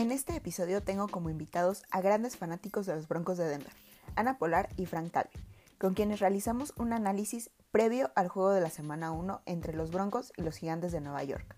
[0.00, 3.74] En este episodio tengo como invitados a grandes fanáticos de los Broncos de Denver,
[4.16, 5.38] Ana Polar y Frank Talvi,
[5.76, 10.32] con quienes realizamos un análisis previo al juego de la semana 1 entre los Broncos
[10.38, 11.54] y los Gigantes de Nueva York.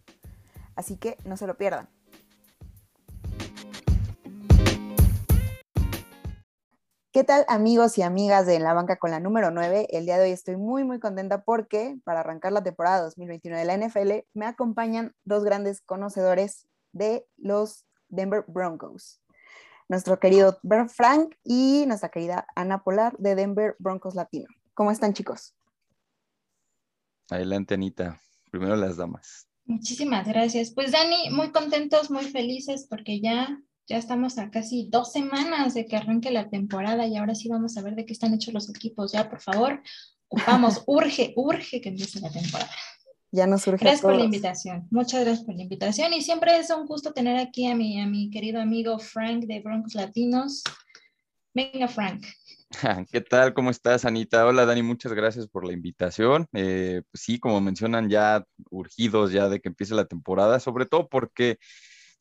[0.74, 1.88] Así que no se lo pierdan.
[7.12, 9.86] ¿Qué tal amigos y amigas de La Banca con la número 9?
[9.90, 13.64] El día de hoy estoy muy muy contenta porque para arrancar la temporada 2021 de
[13.66, 19.20] la NFL me acompañan dos grandes conocedores de los Denver Broncos.
[19.88, 24.46] Nuestro querido Frank y nuestra querida Ana Polar de Denver Broncos Latino.
[24.74, 25.56] ¿Cómo están chicos?
[27.28, 28.20] Adelante Anita.
[28.50, 29.48] Primero las damas.
[29.64, 30.70] Muchísimas gracias.
[30.72, 35.86] Pues Dani, muy contentos, muy felices porque ya ya estamos a casi dos semanas de
[35.86, 38.70] que arranque la temporada y ahora sí vamos a ver de qué están hechos los
[38.70, 39.12] equipos.
[39.12, 39.82] Ya, por favor,
[40.28, 42.70] ocupamos, urge, urge que empiece la temporada.
[43.32, 43.82] Ya nos urge.
[43.82, 44.86] Gracias por la invitación.
[44.90, 46.12] Muchas gracias por la invitación.
[46.12, 49.60] Y siempre es un gusto tener aquí a mi, a mi querido amigo Frank de
[49.60, 50.62] Broncos Latinos.
[51.54, 52.24] Venga, Frank.
[53.10, 53.54] ¿Qué tal?
[53.54, 54.46] ¿Cómo estás, Anita?
[54.46, 56.46] Hola, Dani, muchas gracias por la invitación.
[56.52, 61.08] Eh, pues sí, como mencionan, ya urgidos ya de que empiece la temporada, sobre todo
[61.08, 61.58] porque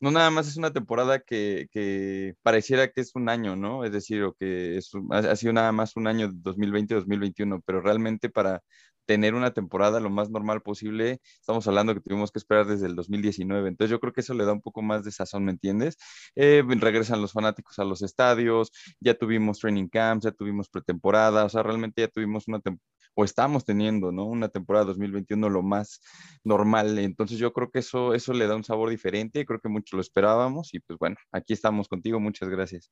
[0.00, 3.84] no nada más es una temporada que, pareciera que es un año, ¿no?
[3.84, 8.62] Es decir, o que es, ha sido nada más un año 2020-2021, pero realmente para
[9.06, 12.96] tener una temporada lo más normal posible, estamos hablando que tuvimos que esperar desde el
[12.96, 15.96] 2019, entonces yo creo que eso le da un poco más de sazón, ¿me entiendes?
[16.34, 21.48] Eh, regresan los fanáticos a los estadios, ya tuvimos training camps, ya tuvimos pretemporada, o
[21.48, 24.24] sea, realmente ya tuvimos una temporada o estamos teniendo, ¿no?
[24.24, 26.00] Una temporada 2021 lo más
[26.44, 26.98] normal.
[26.98, 30.02] Entonces yo creo que eso, eso le da un sabor diferente, creo que mucho lo
[30.02, 32.90] esperábamos y pues bueno, aquí estamos contigo, muchas gracias.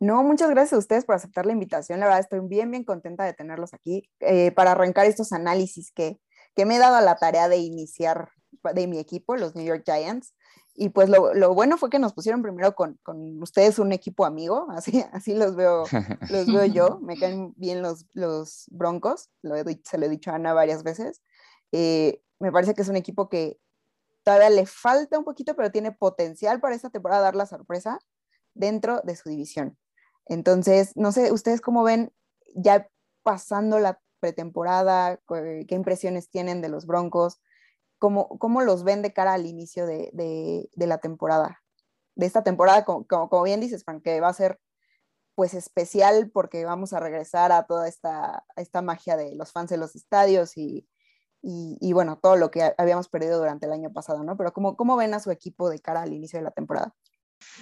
[0.00, 2.00] No, muchas gracias a ustedes por aceptar la invitación.
[2.00, 6.18] La verdad, estoy bien, bien contenta de tenerlos aquí eh, para arrancar estos análisis que,
[6.56, 8.30] que me he dado a la tarea de iniciar
[8.74, 10.34] de mi equipo, los New York Giants.
[10.74, 14.24] Y pues lo, lo, bueno fue que nos pusieron primero con, con, ustedes un equipo
[14.24, 15.84] amigo, así, así los, veo,
[16.30, 20.30] los veo yo, me caen bien los, los broncos, lo he, se lo he dicho
[20.30, 21.20] a Ana varias veces.
[21.72, 23.58] Eh, me parece que es un equipo que
[24.22, 27.98] todavía le falta un poquito, pero tiene potencial para esta temporada dar la sorpresa
[28.54, 29.76] dentro de su división.
[30.26, 32.12] Entonces, no sé, ustedes cómo ven
[32.54, 32.88] ya
[33.22, 37.40] pasando la pretemporada, qué impresiones tienen de los broncos,
[38.00, 41.62] ¿Cómo, los ven de cara al inicio de, la temporada?
[42.14, 44.58] De esta temporada, como, como, bien dices, Frank, que va a ser
[45.34, 49.76] pues especial porque vamos a regresar a toda esta, esta magia de los fans de
[49.76, 50.88] los estadios y,
[51.42, 54.34] y, bueno, todo lo que habíamos perdido durante el año pasado, ¿no?
[54.36, 56.94] Pero ¿cómo, ¿cómo ven a su equipo de cara al inicio de la temporada?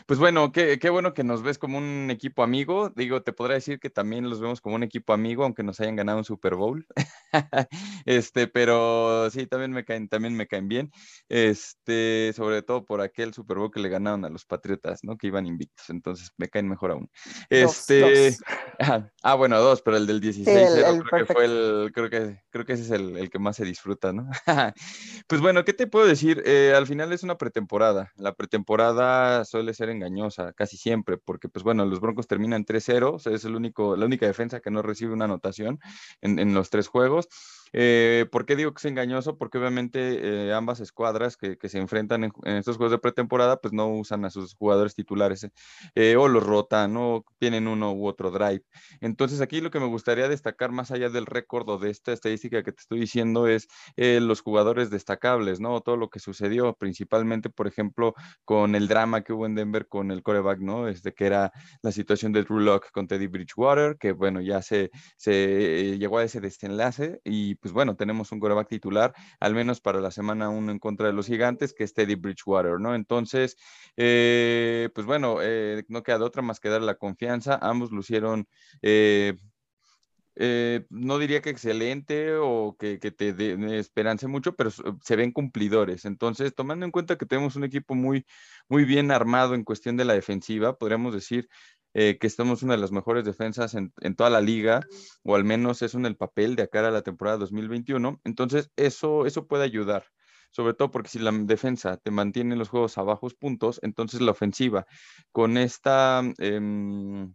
[0.06, 2.90] Pues bueno, qué, qué, bueno que nos ves como un equipo amigo.
[2.90, 5.96] Digo, te podrá decir que también los vemos como un equipo amigo, aunque nos hayan
[5.96, 6.86] ganado un Super Bowl.
[8.06, 10.90] este, pero sí, también me caen, también me caen bien.
[11.28, 15.16] Este, sobre todo por aquel Super Bowl que le ganaron a los Patriotas, ¿no?
[15.16, 15.90] Que iban invictos.
[15.90, 17.10] Entonces me caen mejor aún.
[17.50, 18.36] Este,
[19.22, 20.70] Ah, bueno, dos, pero el del 16
[21.10, 23.64] creo que fue el, creo que, creo que ese es el, el que más se
[23.64, 24.28] disfruta, ¿no?
[25.26, 26.42] pues bueno, ¿qué te puedo decir?
[26.46, 28.12] Eh, al final es una pretemporada.
[28.16, 33.44] La pretemporada suele ser engañosa casi siempre, porque pues bueno, los Broncos terminan 3-0, es
[33.44, 35.78] el único, la única defensa que no recibe una anotación
[36.20, 37.28] en, en los tres juegos.
[37.72, 39.36] Eh, ¿Por qué digo que es engañoso?
[39.36, 43.88] Porque obviamente eh, ambas escuadras que, se enfrentan en, estos juegos de pretemporada, pues no
[43.88, 45.46] usan a sus jugadores titulares
[45.94, 48.62] eh, o los rotan o tienen uno u otro drive.
[49.00, 52.62] Entonces aquí lo que me gustaría destacar más allá del récord o de esta estadística
[52.62, 55.80] que te estoy diciendo es los jugadores destacables, ¿no?
[55.80, 58.14] Todo lo que sucedió, principalmente, por ejemplo,
[58.44, 60.88] con el drama que hubo en Denver con el coreback, ¿no?
[60.88, 61.52] Este que era
[61.82, 66.24] la situación de Drew Locke con Teddy Bridgewater, que bueno, ya se, se llegó a
[66.24, 70.72] ese desenlace y pues bueno, tenemos un coreback titular, al menos para la semana 1
[70.72, 72.94] en contra de los gigantes, que es Teddy Bridgewater, ¿no?
[72.94, 73.56] Entonces,
[73.96, 77.58] eh, pues bueno, eh, no queda de otra más que dar la confianza.
[77.60, 78.46] Ambos lucieron
[80.40, 86.04] eh, no diría que excelente o que, te de, esperance mucho, pero se ven cumplidores.
[86.04, 88.24] Entonces, tomando en cuenta que tenemos un equipo muy,
[88.68, 91.48] muy bien armado en cuestión de la defensiva, podríamos decir
[91.94, 94.80] eh, que estamos una de las mejores defensas en, toda la liga,
[95.24, 98.20] o al menos es en el papel de cara a la temporada 2021.
[98.24, 100.04] Entonces, eso, eso puede ayudar
[100.50, 104.30] sobre todo porque si la defensa te mantiene los juegos a bajos puntos, entonces la
[104.30, 104.86] ofensiva
[105.30, 107.34] con esta em,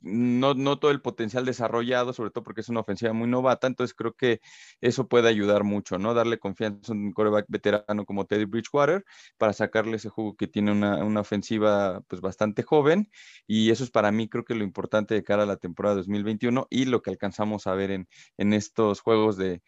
[0.00, 3.94] no, no todo el potencial desarrollado, sobre todo porque es una ofensiva muy novata, entonces
[3.94, 4.40] creo que
[4.80, 6.14] eso puede ayudar mucho, ¿no?
[6.14, 9.04] Darle confianza a un coreback veterano como Teddy Bridgewater
[9.38, 13.10] para sacarle ese juego que tiene una, ofensiva pues bastante joven
[13.46, 16.66] y eso es para mí creo que lo importante de cara a la temporada 2021
[16.70, 19.62] y lo que alcanzamos a ver en, en estos juegos de,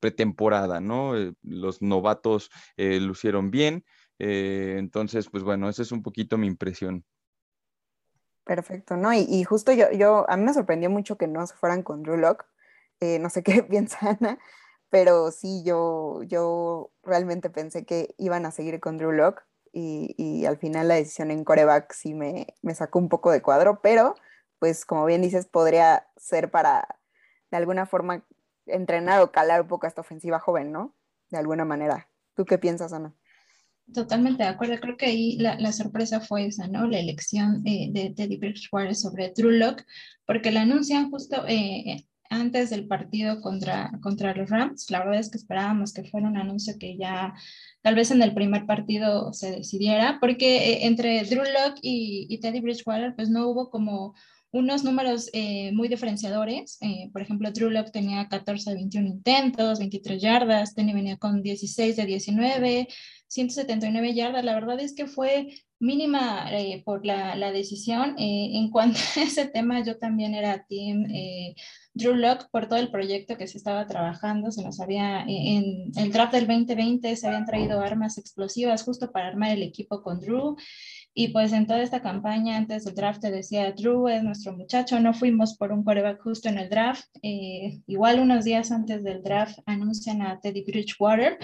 [0.00, 1.16] pretemporada, ¿no?
[1.16, 3.84] Eh, los novatos eh, lucieron bien,
[4.22, 7.04] Eh, entonces, pues bueno, esa es un poquito mi impresión.
[8.50, 9.12] Perfecto, ¿no?
[9.12, 12.16] Y, justo yo, yo, a mí me sorprendió mucho que no se fueran con Drew
[12.16, 12.46] Lock.
[12.98, 14.40] Eh, no sé qué piensa Ana,
[14.88, 20.56] pero sí, yo, yo realmente pensé que iban a seguir con Drew Lock y, al
[20.58, 24.16] final la decisión en coreback sí me, me sacó un poco de cuadro, pero
[24.58, 26.98] pues como bien dices, podría ser para
[27.52, 28.26] de alguna forma
[28.66, 30.92] entrenar o calar un poco a esta ofensiva joven, ¿no?
[31.28, 32.08] De alguna manera.
[32.34, 33.14] ¿Tú qué piensas, Ana?
[33.92, 34.78] Totalmente de acuerdo.
[34.80, 36.86] Creo que ahí la, sorpresa fue esa, ¿no?
[36.86, 39.82] La elección eh, de Teddy Bridgewater sobre Drew Lock,
[40.26, 44.90] porque la anuncian justo eh, antes del partido contra, contra los Rams.
[44.90, 47.34] La verdad es que esperábamos que fuera un anuncio que ya
[47.82, 52.38] tal vez en el primer partido se decidiera, porque eh, entre Drew Lock y, y
[52.38, 54.14] Teddy Bridgewater, pues no hubo como
[54.52, 56.78] unos números eh, muy diferenciadores.
[56.80, 61.42] Eh, por ejemplo, Drew Locke tenía 14 de 21 intentos, 23 yardas, Tenny venía con
[61.42, 62.88] 16 de 19,
[63.28, 64.44] 179 yardas.
[64.44, 65.48] La verdad es que fue
[65.78, 68.16] mínima eh, por la, la decisión.
[68.18, 71.04] en cuanto a ese tema, yo también era team
[71.94, 74.50] Drew Locke por todo el proyecto que se estaba trabajando.
[74.50, 79.28] Se nos había, en el draft del 2020 se habían traído armas explosivas justo para
[79.28, 80.56] armar el equipo con Drew.
[81.12, 85.00] Y pues en toda esta campaña antes del draft te decía, Drew es nuestro muchacho,
[85.00, 87.06] no fuimos por un quarterback justo en el draft.
[87.22, 91.38] Eh, igual unos días antes del draft anuncian a Teddy Bridgewater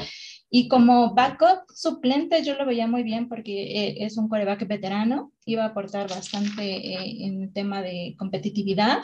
[0.48, 5.32] y como backup suplente yo lo veía muy bien porque eh, es un quarterback veterano,
[5.44, 9.02] iba a aportar bastante eh, en el tema de competitividad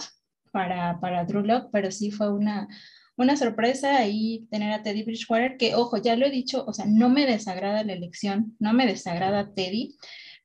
[0.53, 2.69] para, para Drew Locke, pero sí fue una,
[3.17, 6.85] una sorpresa ahí tener a Teddy Bridgewater, que ojo, ya lo he dicho, o sea,
[6.87, 9.97] no me desagrada la elección, no me desagrada Teddy,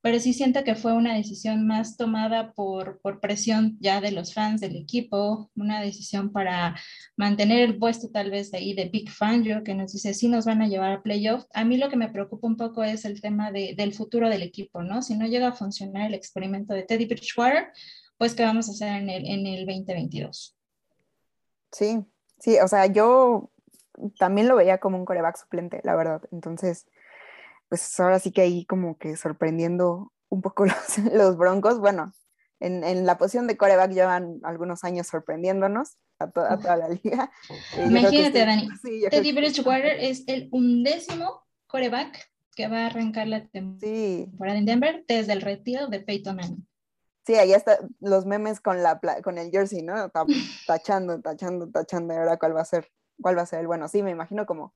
[0.08, 4.34] pero sí siento que fue una decisión más tomada por, por presión ya de los
[4.34, 6.78] fans del equipo, una decisión para
[7.18, 10.46] mantener el puesto tal vez ahí de Big Fan, yo que nos dice si nos
[10.46, 11.44] van a llevar a playoff.
[11.54, 14.44] A mí lo que me preocupa un poco es el tema de, del futuro del
[14.44, 15.02] equipo, ¿no?
[15.02, 17.74] Si no llega a funcionar el experimento de Teddy Bridgewater,
[18.18, 20.56] pues ¿qué vamos a hacer en el, en el 2022?
[21.74, 22.06] Sí,
[22.40, 23.52] sí, o sea, yo
[24.18, 26.22] también lo veía como un coreback suplente, la verdad.
[26.32, 26.88] Entonces,
[27.70, 31.80] pues ahora sí que ahí como que sorprendiendo un poco los, los Broncos.
[31.80, 32.12] Bueno,
[32.60, 37.32] en, en, la posición de coreback llevan algunos años sorprendiéndonos a, toda la liga.
[37.86, 38.70] Imagínate, Dani.
[39.10, 45.34] Teddy Bridgewater es el undécimo coreback que va a arrancar la temporada en Denver desde
[45.34, 46.68] el retiro de Peyton Manning.
[47.28, 50.10] Sí, ahí está los memes con, la, con el jersey, ¿no?
[50.68, 52.14] Tachando, tachando, tachando.
[52.16, 52.90] Ahora cuál va a ser,
[53.22, 53.88] cuál va a ser el bueno.
[53.90, 54.74] Sí, me imagino como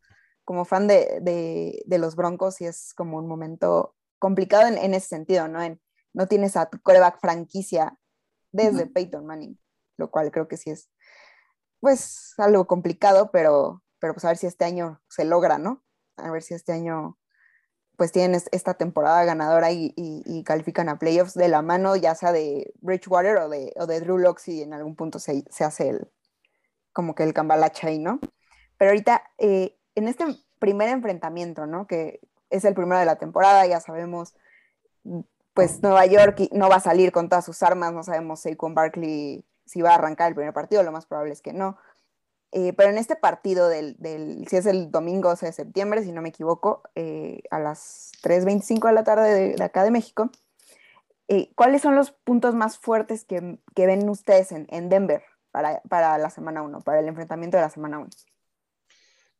[0.52, 5.62] como fan de, los Broncos y es como un momento complicado en, ese sentido, ¿no?
[5.62, 5.80] En,
[6.12, 7.98] no tienes a tu coreback franquicia
[8.52, 9.58] desde Peyton Manning,
[9.96, 10.90] lo cual creo que sí es,
[11.80, 15.86] pues, algo complicado, pero, pero pues a ver si este año se logra, ¿no?
[16.18, 17.18] A ver si este año
[17.96, 22.74] pues tienen esta temporada ganadora y, califican a playoffs de la mano, ya sea de
[22.82, 26.12] Bridgewater o de, o de Drew Locke, si en algún punto se, hace el,
[26.92, 28.20] como que el cambalache ahí, ¿no?
[28.78, 30.26] Pero ahorita, eh, en este
[30.60, 31.88] primer enfrentamiento, ¿no?
[31.88, 34.36] Que es el primero de la temporada, ya sabemos,
[35.54, 38.76] pues Nueva York no va a salir con todas sus armas, no sabemos si con
[38.76, 41.78] Barkley si va a arrancar el primer partido, lo más probable es que no.
[42.52, 43.96] Eh, pero en este partido del,
[44.50, 48.88] si es el domingo 12 de septiembre, si no me equivoco, eh, a las 3.25
[48.88, 50.30] de la tarde de, acá de México,
[51.30, 56.18] eh, ¿cuáles son los puntos más fuertes que, ven ustedes en, en Denver para, para,
[56.18, 58.10] la semana 1, para el enfrentamiento de la semana 1?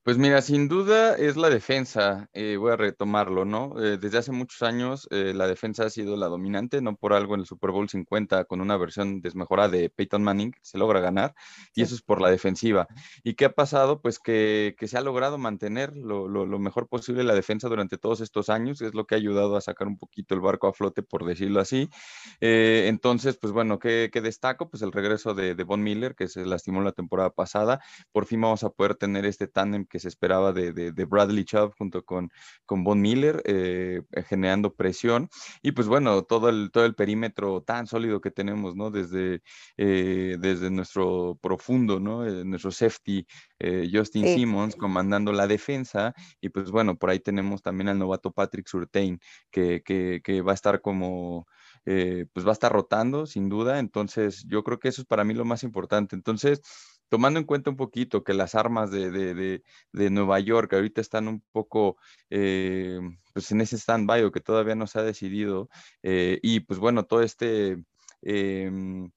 [0.04, 3.80] Pues mira, sin duda es la defensa, eh, voy a retomarlo, ¿no?
[3.80, 7.36] Eh, desde hace muchos años eh, la defensa ha sido la dominante, no por algo
[7.36, 11.36] en el Super Bowl 50 con una versión desmejorada de Peyton Manning se logra ganar
[11.76, 12.88] y eso es por la defensiva.
[13.24, 14.02] ¿Y qué ha pasado?
[14.02, 16.28] Pues que, se ha logrado mantener lo,
[16.58, 19.88] mejor posible la defensa durante todos estos años, es lo que ha ayudado a sacar
[19.88, 21.90] un poquito el barco a flote, por decirlo así.
[22.40, 24.68] entonces, pues bueno, ¿qué, destaco?
[24.68, 27.82] Pues el regreso de, de Von Miller, que se lastimó la temporada pasada,
[28.12, 31.74] por fin vamos a poder tener este tándem que se esperaba de, de, Bradley Chubb
[31.78, 32.30] junto con,
[32.66, 35.30] con Von Miller, eh, generando presión.
[35.62, 38.90] Y pues bueno, todo el, todo el perímetro tan sólido que tenemos, ¿no?
[38.90, 39.42] Desde,
[39.76, 42.26] eh, desde nuestro profundo, ¿no?
[42.26, 43.28] Eh, nuestro safety,
[43.94, 46.14] Justin Simmons comandando la defensa.
[46.40, 49.20] Y pues bueno, por ahí tenemos también al novato Patrick Surtain,
[49.52, 51.46] que, que, que va a estar como...
[51.84, 53.80] pues va a estar rotando, sin duda.
[53.80, 56.16] Entonces, yo creo que eso es para mí lo más importante.
[56.16, 56.62] Entonces,
[57.12, 61.98] tomando en cuenta un poquito que las armas de, Nueva York ahorita están un poco
[62.30, 63.02] eh,
[63.34, 65.68] pues en ese stand-by o que todavía no se ha decidido,
[66.04, 67.84] eh, y pues bueno, todo este
[68.22, 69.12] em,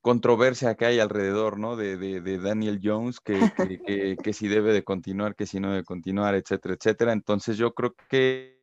[0.00, 1.76] controversia que hay alrededor, ¿no?
[1.76, 3.34] De, Daniel Jones, que,
[3.86, 7.12] que, que, si debe de continuar, que si no debe continuar, etcétera, etcétera.
[7.12, 8.56] Entonces yo creo que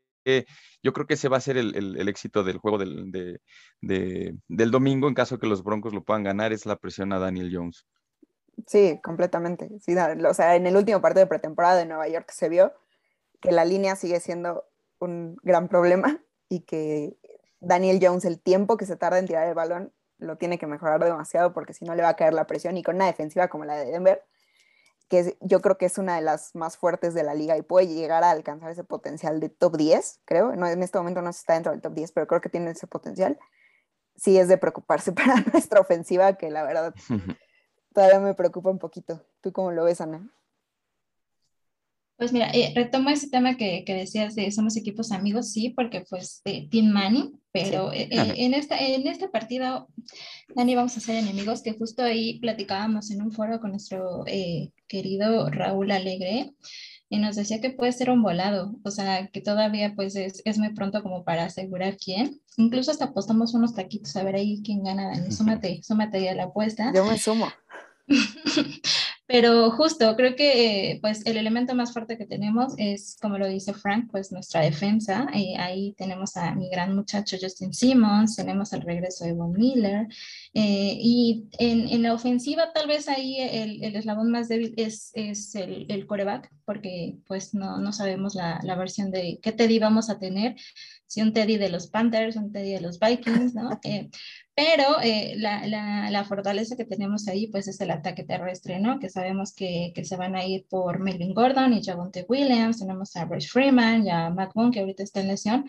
[0.81, 3.39] yo creo que ese va a ser el, éxito del juego del,
[3.81, 7.51] del domingo en caso que los Broncos lo puedan ganar, es la presión a Daniel
[7.53, 7.85] Jones.
[8.67, 9.69] Sí, completamente.
[9.79, 12.73] Sí, o sea, en el último partido de pretemporada de Nueva York se vio
[13.41, 14.65] que la línea sigue siendo
[14.99, 17.17] un gran problema y que
[17.59, 21.03] Daniel Jones, el tiempo que se tarda en tirar el balón, lo tiene que mejorar
[21.03, 23.65] demasiado porque si no le va a caer la presión y con una defensiva como
[23.65, 24.23] la de Denver,
[25.09, 27.87] que yo creo que es una de las más fuertes de la liga y puede
[27.87, 30.55] llegar a alcanzar ese potencial de top 10, creo.
[30.55, 32.87] No, en este momento no está dentro del top 10, pero creo que tiene ese
[32.87, 33.37] potencial.
[34.15, 36.93] Sí es de preocuparse para nuestra ofensiva, que la verdad
[37.93, 39.21] todavía me preocupa un poquito.
[39.41, 40.29] ¿Tú cómo lo ves, Ana?
[42.17, 46.05] Pues mira, eh, retomo ese tema que, que, decías de somos equipos amigos, sí, porque
[46.09, 49.89] pues de Team Manning, pero eh, eh, en, esta, en este partido,
[50.55, 54.23] Dani, vamos a ser enemigos, que justo ahí platicábamos en un foro con nuestro
[54.87, 56.53] querido Raúl Alegre,
[57.13, 60.57] y nos decía que puede ser un volado, o sea, que todavía pues es, es,
[60.57, 62.41] muy pronto como para asegurar quién.
[62.57, 66.33] Incluso hasta apostamos unos taquitos a ver ahí quién gana, Dani, súmate, súmate ya a
[66.33, 66.91] la apuesta.
[66.91, 67.49] Yo me sumo.
[69.25, 73.73] Pero justo, creo que pues el elemento más fuerte que tenemos es, como lo dice
[73.73, 75.27] Frank, pues nuestra defensa.
[75.33, 80.07] y ahí tenemos a mi gran muchacho Justin Simmons, tenemos el regreso de Von Miller.
[80.53, 85.11] Eh, y en, en, la ofensiva tal vez ahí el, el eslabón más débil es,
[85.13, 89.79] es el, el, coreback, porque pues no, no sabemos la, la, versión de qué Teddy
[89.79, 90.55] vamos a tener,
[91.13, 93.69] si un Teddy de los Panthers, un Teddy de los Vikings, ¿no?
[93.83, 94.09] Eh,
[94.55, 98.99] pero eh, la, la, la, fortaleza que tenemos ahí pues es el ataque terrestre, ¿no?
[98.99, 103.15] Que sabemos que, que se van a ir por Melvin Gordon y Javonte Williams, tenemos
[103.15, 105.65] a Bryce Freeman y a Mac que ahorita está en lesión,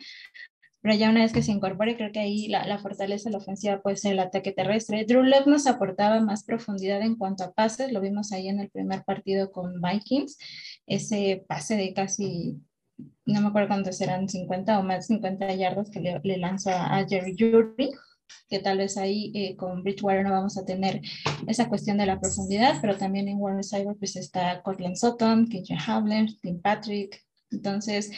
[0.80, 3.38] pero ya una vez que se incorpore, creo que ahí la, la fortaleza de la
[3.38, 5.04] ofensiva puede ser el ataque terrestre.
[5.04, 8.70] Drew Love nos aportaba más profundidad en cuanto a pases, lo vimos ahí en el
[8.70, 10.38] primer partido con Vikings,
[10.86, 12.60] ese pase de casi
[13.26, 17.04] no me acuerdo cuántos eran, 50 o más 50 yardas que le, le lanzó a,
[17.08, 17.90] Jerry Jury
[18.48, 21.00] que tal vez ahí eh, con Bridgewater no vamos a tener
[21.46, 25.76] esa cuestión de la profundidad, pero también en Warner Cyber pues está Cortland Sutton, KJ
[25.86, 28.10] Havler, Tim Patrick, entonces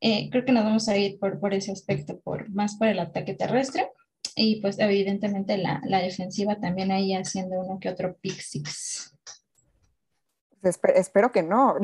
[0.00, 2.98] eh, creo que nos vamos a ir por, por ese aspecto, por, más por el
[2.98, 3.88] ataque terrestre
[4.34, 9.15] y pues evidentemente la, la defensiva también ahí haciendo uno que otro pick six.
[10.66, 11.76] Pues espero, que no,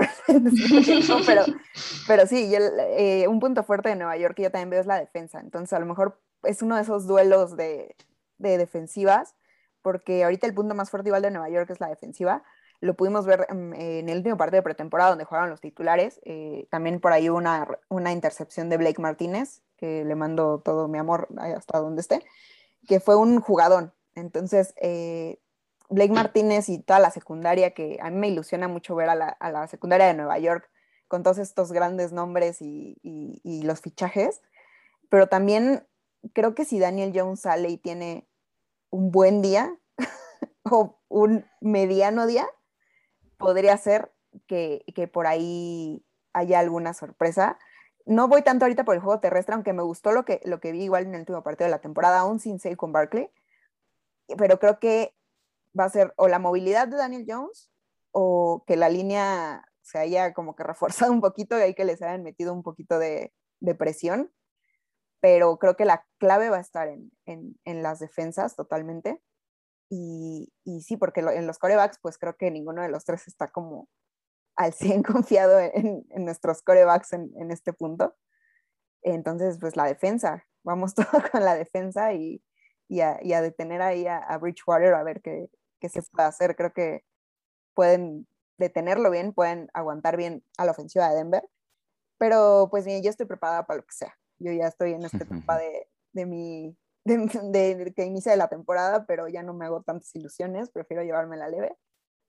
[1.26, 1.44] pero,
[2.08, 4.98] pero sí, eh, un punto fuerte de Nueva York que yo también veo es la
[4.98, 7.94] defensa, entonces a lo mejor es uno de esos duelos de,
[8.38, 9.36] defensivas,
[9.82, 12.42] porque ahorita el punto más fuerte igual de Nueva York es la defensiva.
[12.80, 13.72] Lo pudimos ver en,
[14.08, 16.20] el último partido de pretemporada donde jugaron los titulares.
[16.24, 20.98] Eh, también por ahí una, una intercepción de Blake Martínez, que le mando todo mi
[20.98, 22.24] amor hasta donde esté,
[22.88, 23.92] que fue un jugadón.
[24.16, 25.38] Entonces, eh,
[25.92, 29.66] Blake Martínez y toda la secundaria, que a mí me ilusiona mucho ver a la,
[29.68, 30.68] secundaria de Nueva York
[31.08, 34.40] con todos estos grandes nombres y, y los fichajes,
[35.10, 35.86] pero también
[36.32, 38.26] creo que si Daniel Jones sale y tiene
[38.90, 39.76] un buen día
[40.64, 42.46] o un mediano día,
[43.38, 44.12] podría ser
[44.46, 47.58] que, por ahí haya alguna sorpresa.
[48.06, 50.72] No voy tanto ahorita por el juego terrestre, aunque me gustó lo que, lo que
[50.72, 53.30] vi igual en el último partido de la temporada, aún sin ser con Barkley,
[54.38, 55.14] pero creo que
[55.78, 57.70] va a ser o la movilidad de Daniel Jones
[58.12, 62.02] o que la línea se haya como que reforzado un poquito y ahí que les
[62.02, 64.30] hayan metido un poquito de, de presión
[65.22, 69.22] pero creo que la clave va a estar en, en, las defensas totalmente.
[69.88, 73.46] Y, y, sí, porque en los corebacks, pues creo que ninguno de los tres está
[73.46, 73.88] como
[74.56, 78.16] al 100 confiado en, nuestros corebacks en, este punto.
[79.02, 82.42] Entonces, pues la defensa, vamos todo con la defensa y,
[82.88, 85.48] y, a, y a, detener ahí a, Bridgewater a ver qué,
[85.82, 86.56] qué se puede hacer.
[86.56, 87.04] Creo que
[87.74, 91.44] pueden detenerlo bien, pueden aguantar bien a la ofensiva de Denver.
[92.18, 95.18] Pero pues bien, yo estoy preparada para lo que sea yo ya estoy en esta
[95.18, 100.14] etapa de, de mi, de, que inicia la temporada, pero ya no me hago tantas
[100.14, 101.76] ilusiones, prefiero llevarme la leve,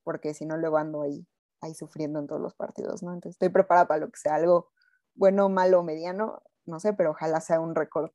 [0.04, 1.26] porque si no luego ando ahí,
[1.62, 3.14] ahí sufriendo en todos los partidos, ¿no?
[3.14, 4.70] Entonces estoy preparada para lo que sea, algo
[5.16, 8.12] bueno, malo, mediano, no sé, pero ojalá sea un récord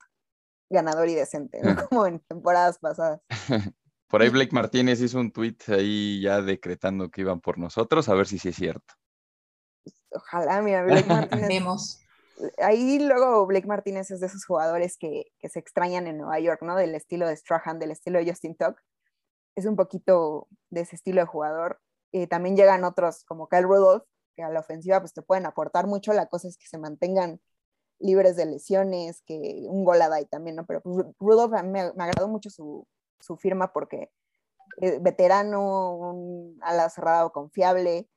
[0.71, 1.69] ganador y decente, ¿no?
[1.89, 3.21] Como en temporadas pasadas.
[4.09, 8.15] Por ahí Blake Martínez hizo un tweet ahí ya decretando que iban por nosotros, a
[8.15, 8.95] ver si sí es cierto.
[10.11, 11.99] Ojalá, mira, Blake Martínez
[12.59, 16.63] ahí luego Blake Martínez es de esos jugadores que, que, se extrañan en Nueva York,
[16.63, 16.77] ¿no?
[16.77, 18.81] Del estilo de Strahan, del estilo de Justin Tuck.
[19.57, 21.81] Es un poquito de ese estilo de jugador.
[22.13, 24.05] y también llegan otros como Kyle Rudolph,
[24.37, 26.13] que a la ofensiva pues te pueden aportar mucho.
[26.13, 27.41] La cosa es que se mantengan
[27.99, 30.67] libres de lesiones, que un golada y también, ¿no?
[30.67, 32.87] Pero pues, Rudolph a mí me, me, agradó mucho su,
[33.21, 34.11] su firma porque
[34.79, 38.09] es veterano, un ala cerrado confiable,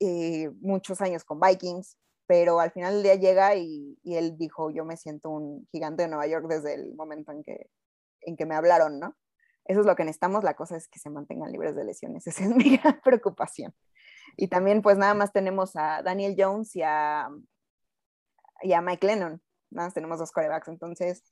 [0.00, 4.84] eh, muchos años con Vikings, pero al final del día llega y, él dijo, yo
[4.84, 7.70] me siento un gigante de Nueva York desde el momento en que,
[8.20, 9.16] en que me hablaron, ¿no?
[9.64, 12.44] Eso es lo que necesitamos, la cosa es que se mantengan libres de lesiones, esa
[12.44, 13.74] es mi preocupación.
[14.36, 17.28] Y también pues nada más tenemos a Daniel Jones y a,
[18.62, 21.24] y a Mike Lennon, nada más tenemos dos corebacks, entonces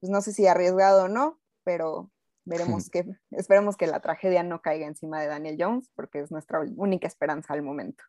[0.00, 2.10] pues no sé si arriesgado o no, pero
[2.44, 6.60] veremos que, esperemos que la tragedia no caiga encima de Daniel Jones, porque es nuestra
[6.76, 8.04] única esperanza al momento.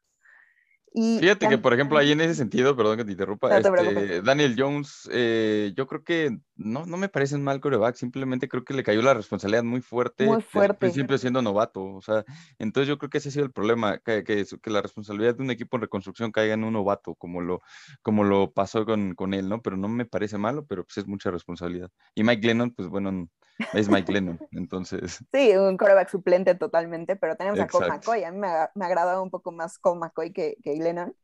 [0.96, 5.10] Fíjate que, por ejemplo, ahí en ese sentido, perdón que te interrumpa, este, Daniel Jones,
[5.12, 8.84] eh, yo creo que no, no me parece un mal coreback, simplemente creo que le
[8.84, 10.76] cayó la responsabilidad muy fuerte, muy fuerte.
[10.76, 12.24] principio siendo novato, o sea,
[12.60, 15.44] entonces yo creo que ese ha sido el problema, que, que, que, la responsabilidad de
[15.44, 17.62] un equipo en reconstrucción caiga en un novato, como lo,
[18.02, 19.62] como lo pasó con, con él, ¿no?
[19.62, 21.90] Pero no me parece malo, pero pues es mucha responsabilidad.
[22.14, 23.28] Y Mike Lennon, pues bueno,
[23.74, 25.24] es Mike Lennon, entonces.
[25.32, 28.24] Sí, un coreback suplente totalmente, pero tenemos a Cole McCoy.
[28.24, 31.16] A mí me, me un poco más Cole McCoy que, que Lennon.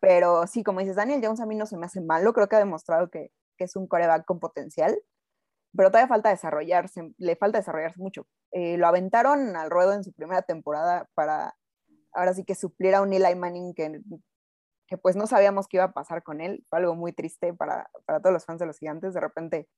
[0.00, 2.32] Pero sí, como dices, Daniel Jones a mí no se me hace malo.
[2.32, 4.98] Creo que ha demostrado que, que es un coreback con potencial,
[5.76, 8.26] pero todavía falta desarrollarse, le falta desarrollarse mucho.
[8.52, 11.54] Eh, lo aventaron al ruedo en su primera temporada para
[12.12, 14.00] ahora sí que suplir a un Eli Manning que,
[14.86, 16.64] que pues no sabíamos qué iba a pasar con él.
[16.70, 19.12] Fue algo muy triste para, para todos los fans de los gigantes.
[19.12, 19.68] De repente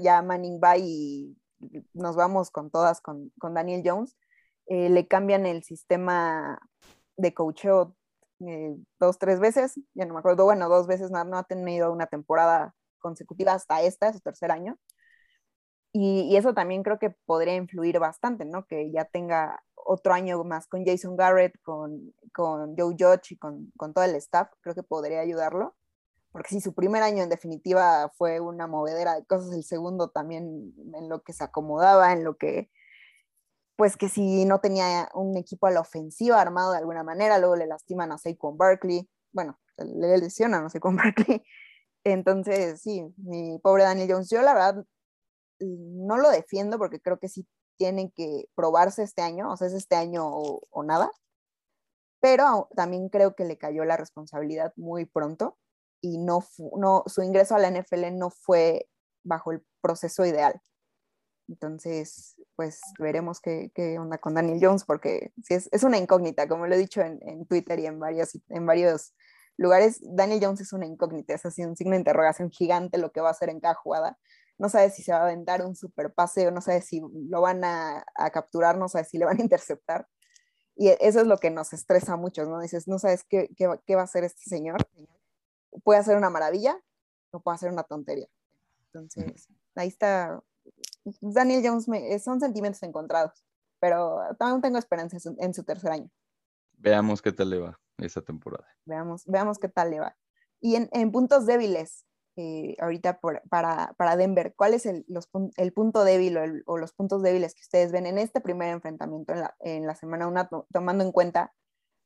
[0.00, 1.36] ya Manning va y
[1.94, 4.16] nos vamos con todas con, con Daniel Jones,
[4.66, 6.58] eh, le cambian el sistema
[7.16, 7.96] de coacheo
[8.40, 11.92] eh, dos, tres veces, ya no me acuerdo, bueno, dos veces no, no ha tenido
[11.92, 14.78] una temporada consecutiva hasta esta, su tercer año.
[15.92, 18.66] Y, eso también creo que podría influir bastante, ¿no?
[18.66, 23.72] Que ya tenga otro año más con Jason Garrett, con, con Joe Judge y con,
[23.76, 25.74] con todo el staff, creo que podría ayudarlo
[26.32, 30.74] porque si su primer año en definitiva fue una movedera de cosas, el segundo también
[30.94, 32.70] en lo que se acomodaba, en lo que,
[33.76, 37.56] pues que si no tenía un equipo a la ofensiva armado de alguna manera, luego
[37.56, 41.42] le lastiman a Saquon Barkley, bueno, le lesionan a Saquon Barkley,
[42.04, 44.84] entonces sí, mi pobre Daniel Jones, yo la verdad
[45.60, 49.74] no lo defiendo porque creo que sí tienen que probarse este año, o sea, es
[49.74, 51.10] este año o, nada,
[52.20, 55.56] pero también creo que le cayó la responsabilidad muy pronto
[56.00, 56.44] y no,
[56.76, 58.88] no, su ingreso a la NFL no fue
[59.24, 60.60] bajo el proceso ideal.
[61.48, 66.74] Entonces, pues veremos qué, qué onda con Daniel Jones, porque es, una incógnita, como lo
[66.74, 69.14] he dicho en, Twitter y en, varios, en varios
[69.58, 73.20] lugares, Daniel Jones es una incógnita, es así un signo de interrogación gigante lo que
[73.20, 74.18] va a hacer en cada jugada.
[74.56, 77.62] No sabe si se va a aventar un super paseo, no sabe si lo van
[77.64, 80.08] a, a capturar, no sabe si le van a interceptar.
[80.74, 82.60] Y eso es lo que nos estresa a muchos, ¿no?
[82.60, 84.76] Dices, no sabes qué, qué, va a hacer este señor
[85.84, 86.80] puede hacer una maravilla
[87.30, 88.28] o puede hacer una tontería.
[88.86, 90.42] Entonces, ahí está.
[91.20, 93.44] Daniel Jones me, son sentimientos encontrados,
[93.80, 96.10] pero también tengo esperanza en su, en su, tercer año.
[96.78, 98.66] Veamos qué tal le va esa temporada.
[98.84, 100.16] Veamos, veamos qué tal le va.
[100.60, 102.04] Y en, en puntos débiles,
[102.36, 106.62] eh, ahorita por, para, para, Denver, ¿cuál es el, los, el punto débil o, el,
[106.66, 109.94] o, los puntos débiles que ustedes ven en este primer enfrentamiento en la, en la
[109.94, 111.52] semana 1, tomando en cuenta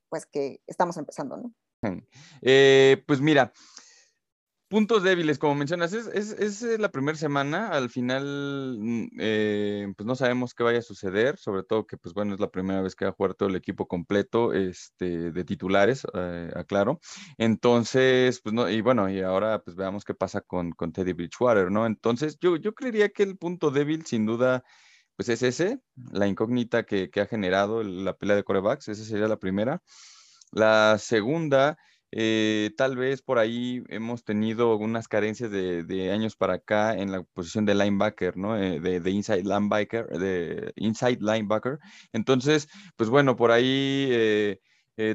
[0.08, 1.54] pues que estamos empezando, ¿no?
[2.42, 3.52] Eh, pues mira,
[4.72, 9.92] puntos débiles, como mencionas, es, es, es eh, la primera semana, al final mm, eh,
[9.94, 12.80] pues no sabemos qué vaya a suceder, sobre todo que pues bueno, es la primera
[12.80, 17.00] vez que va a jugar todo el equipo completo este, de titulares, eh, aclaro.
[17.36, 21.70] Entonces, pues no, y bueno, y ahora pues veamos qué pasa con, con Teddy Bridgewater,
[21.70, 21.84] ¿no?
[21.84, 24.64] Entonces, yo, yo creería que el punto débil, sin duda,
[25.16, 25.80] pues es ese,
[26.12, 29.82] la incógnita que, que ha generado la pelea de corebacks, esa sería la primera.
[30.50, 31.76] La segunda,
[32.12, 37.22] eh, tal vez por ahí hemos tenido unas carencias de, años para acá en la
[37.22, 38.56] posición de linebacker, ¿no?
[38.56, 41.78] Eh, de, de, inside linebacker, de inside linebacker.
[42.12, 44.58] Entonces, pues bueno, por ahí eh,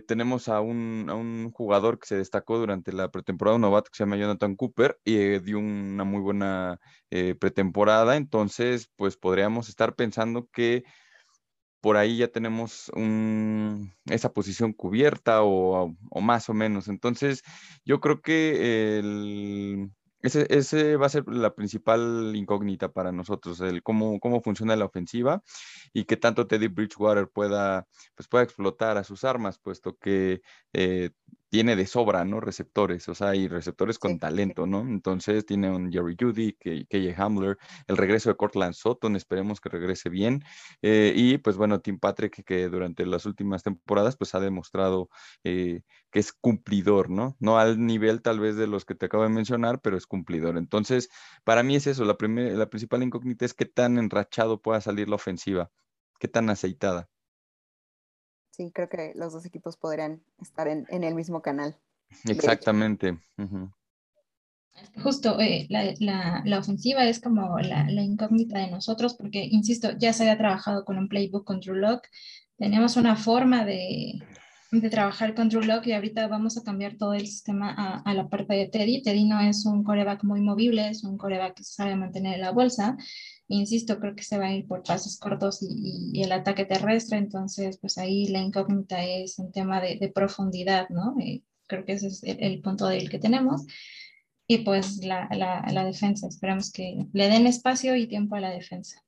[0.07, 3.97] tenemos a un, a un, jugador que se destacó durante la pretemporada, un novato que
[3.97, 6.79] se llama Jonathan Cooper, y dio una muy buena
[7.39, 8.17] pretemporada.
[8.17, 10.83] Entonces, pues podríamos estar pensando que
[11.81, 16.87] por ahí ya tenemos un, esa posición cubierta o, más o menos.
[16.87, 17.43] Entonces,
[17.85, 19.89] yo creo que
[20.21, 25.43] ese, va a ser la principal incógnita para nosotros, el cómo, cómo funciona la ofensiva
[25.93, 30.41] y qué tanto Teddy Bridgewater pueda, pues pueda explotar a sus armas, puesto que
[30.73, 31.11] eh,
[31.49, 32.39] tiene de sobra, ¿no?
[32.39, 34.81] Receptores, o sea, y receptores con sí, talento, ¿no?
[34.81, 37.57] Entonces tiene un Jerry Judy, KJ Hamler,
[37.87, 40.43] el regreso de Cortland Sutton, esperemos que regrese bien,
[40.81, 45.09] eh, y pues bueno, Tim Patrick, que durante las últimas temporadas, pues ha demostrado
[45.43, 45.81] eh,
[46.11, 47.35] que es cumplidor, ¿no?
[47.39, 50.57] No al nivel tal vez de los que te acabo de mencionar, pero es cumplidor.
[50.57, 51.09] Entonces,
[51.43, 55.09] para mí es eso, la, primer, la principal incógnita es qué tan enrachado pueda salir
[55.09, 55.71] la ofensiva,
[56.19, 57.09] qué tan aceitada
[58.57, 61.77] sí, creo que los dos equipos podrían estar en, en el mismo canal.
[62.25, 63.17] Exactamente.
[65.03, 70.37] Justo, eh, la, ofensiva es como la, incógnita de nosotros, porque, insisto, ya se había
[70.37, 72.07] trabajado con un playbook con Drew Lock,
[72.57, 74.21] teníamos una forma de,
[74.91, 78.53] trabajar con Drew Lock y ahorita vamos a cambiar todo el sistema a, la parte
[78.53, 79.01] de Teddy.
[79.01, 82.97] Teddy no es un coreback muy movible, es un coreback que sabe mantener la bolsa.
[83.49, 87.77] Insisto, creo que se va a ir por pasos cortos y, el ataque terrestre, entonces,
[87.77, 91.15] pues ahí la incógnita es un tema de, profundidad, ¿no?
[91.19, 93.65] Eh, creo que ese es el, el punto débil que tenemos
[94.47, 96.27] y pues la, la, defensa.
[96.27, 99.03] Esperamos que le den espacio y tiempo a la defensa.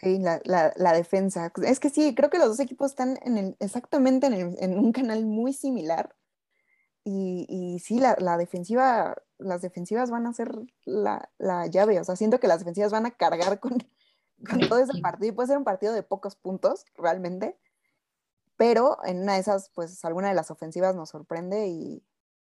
[0.00, 1.52] Sí, la, la, defensa.
[1.64, 4.92] Es que sí, creo que los dos equipos están en el, exactamente en, en, un
[4.92, 6.14] canal muy similar.
[7.02, 11.28] Y, y sí, la, defensiva, las defensivas van a ser la,
[11.70, 12.00] llave.
[12.00, 13.78] O sea, siento que las defensivas van a cargar con,
[14.48, 15.34] con todo ese partido.
[15.34, 17.58] Puede ser un partido de pocos puntos, realmente.
[18.56, 22.02] Pero en una de esas, pues alguna de las ofensivas nos sorprende y,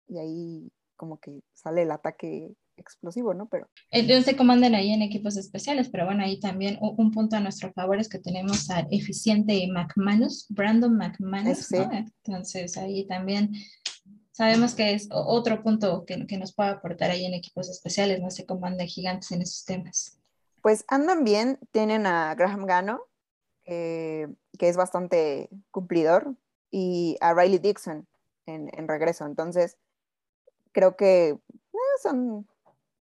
[0.09, 3.49] y ahí como que sale el ataque explosivo, ¿no?
[3.49, 3.69] Pero...
[3.91, 7.73] Entonces se comandan ahí en equipos especiales, pero bueno, ahí también un punto a nuestro
[7.73, 11.91] favor es que tenemos al eficiente McManus, Brandon McManus, ¿no?
[11.93, 13.53] Entonces ahí también
[14.33, 18.31] sabemos que es otro punto que, que, nos puede aportar ahí en equipos especiales, no
[18.31, 20.19] se comandan gigantes en esos temas.
[20.61, 23.03] Pues andan bien, tienen a Graham Gano,
[23.65, 26.37] que es bastante cumplidor,
[26.73, 28.09] y a Riley Dixon
[28.47, 29.77] en, regreso, entonces
[30.73, 32.49] creo que eh, son,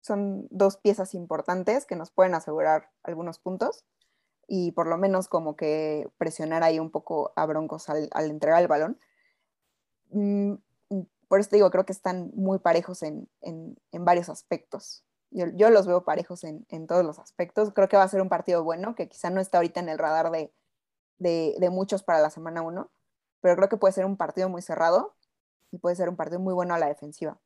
[0.01, 3.85] son dos piezas importantes que nos pueden asegurar algunos puntos
[4.47, 8.67] y por lo menos como que presionar ahí un poco a Broncos al, entregar el
[8.67, 8.99] balón.
[11.29, 13.29] Por eso digo, creo que están muy parejos en,
[13.93, 15.05] varios aspectos.
[15.31, 17.71] Yo, los veo parejos en, todos los aspectos.
[17.73, 19.99] Creo que va a ser un partido bueno, que quizá no está ahorita en el
[19.99, 20.51] radar de,
[21.19, 22.91] de muchos para la semana 1,
[23.41, 25.15] pero creo que puede ser un partido muy cerrado
[25.71, 27.39] y puede ser un partido muy bueno a la defensiva.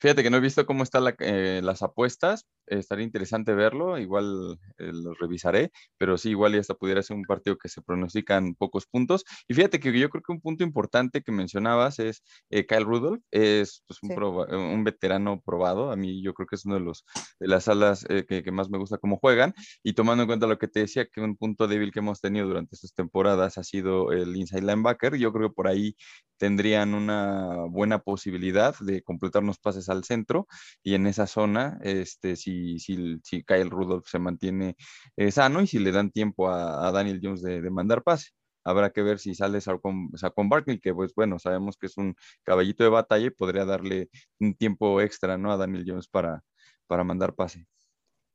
[0.00, 2.46] Fíjate que no he visto cómo están eh, las apuestas.
[2.66, 3.98] Estaría interesante verlo.
[3.98, 5.70] Igual eh, lo revisaré.
[5.98, 9.24] Pero sí, igual ya hasta pudiera ser un partido que se pronostican pocos puntos.
[9.48, 13.22] Y fíjate que yo creo que un punto importante que mencionabas es eh, Kyle Rudolph.
[13.30, 15.90] Es pues, un, veterano probado.
[15.90, 17.04] A mí yo creo que es uno de, los,
[17.40, 19.54] de las alas que, que, más me gusta cómo juegan.
[19.82, 22.46] Y tomando en cuenta lo que te decía, que un punto débil que hemos tenido
[22.46, 25.16] durante estas temporadas ha sido el inside linebacker.
[25.16, 25.96] Yo creo que por ahí
[26.36, 30.46] tendrían una buena posibilidad de completar unos al centro
[30.82, 34.76] y en esa zona, este, si, si, si Kyle Rudolph se mantiene
[35.16, 38.30] eh, sano y si le dan tiempo a, Daniel Jones de, mandar pase.
[38.64, 40.10] Habrá que ver si sale Saquon,
[40.48, 44.08] Barkley, que pues bueno, sabemos que es un caballito de batalla y podría darle
[44.40, 45.52] un tiempo extra ¿no?
[45.52, 46.42] a Daniel Jones para,
[46.86, 47.66] para mandar pase.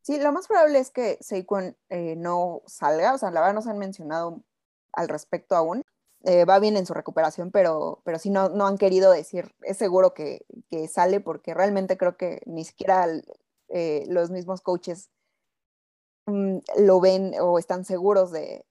[0.02, 3.68] Sí, lo más probable es que Saquon eh, no salga, o sea, la verdad nos
[3.68, 4.44] han mencionado
[4.94, 5.84] al respecto aún,
[6.24, 9.78] eh, va bien en su recuperación, pero, pero sí no, no han querido decir, es
[9.78, 10.46] seguro que,
[10.90, 13.08] sale, porque realmente creo que ni siquiera
[13.70, 15.10] eh, los mismos coaches
[16.26, 18.66] mm, lo ven o están seguros de,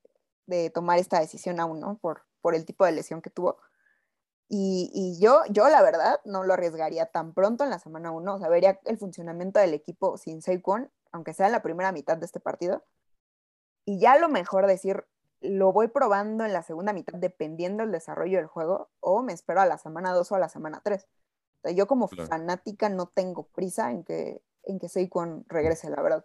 [0.73, 1.99] tomar esta decisión aún, ¿no?
[1.99, 3.59] Por, por el tipo de lesión que tuvo.
[4.51, 8.35] Y, yo, yo, la verdad, no lo arriesgaría tan pronto en la semana 1.
[8.35, 12.17] O sea, vería el funcionamiento del equipo sin Saquon, aunque sea en la primera mitad
[12.17, 12.83] de este partido.
[13.85, 15.05] Y ya lo mejor decir,
[15.41, 19.61] lo voy probando en la segunda mitad dependiendo del desarrollo del juego o me espero
[19.61, 21.07] a la semana 2 o a la semana 3.
[21.75, 26.25] yo como fanática no tengo prisa en que, en que Saquon regrese, la verdad.